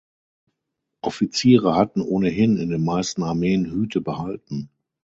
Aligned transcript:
Offiziere 1.03 1.75
hatten 1.75 2.01
ohnehin 2.01 2.57
in 2.57 2.71
den 2.71 2.83
meisten 2.83 3.21
Armeen 3.21 3.65
Hüte 3.69 4.01
behalten. 4.01 4.71